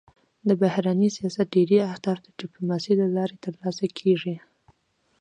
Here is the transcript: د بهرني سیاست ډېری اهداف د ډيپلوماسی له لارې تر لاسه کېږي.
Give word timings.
د 0.47 0.49
بهرني 0.61 1.09
سیاست 1.17 1.47
ډېری 1.55 1.77
اهداف 1.91 2.17
د 2.21 2.27
ډيپلوماسی 2.39 2.93
له 3.01 3.07
لارې 3.17 3.35
تر 3.43 3.53
لاسه 3.61 3.85
کېږي. 3.99 4.35